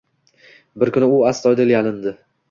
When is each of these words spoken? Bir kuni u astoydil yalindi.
Bir 0.83 0.91
kuni 0.95 1.09
u 1.17 1.19
astoydil 1.31 1.73
yalindi. 1.75 2.15